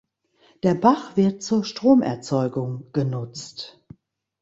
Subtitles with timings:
[0.63, 3.79] Der Bach wird zur Stromerzeugung genutzt.